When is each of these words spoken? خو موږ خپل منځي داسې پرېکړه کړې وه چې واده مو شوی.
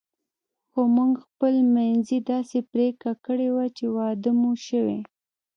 خو 0.71 0.81
موږ 0.95 1.11
خپل 1.25 1.53
منځي 1.75 2.17
داسې 2.31 2.57
پرېکړه 2.71 3.13
کړې 3.25 3.47
وه 3.55 3.65
چې 3.77 3.85
واده 3.95 4.31
مو 4.39 4.51
شوی. 4.67 4.99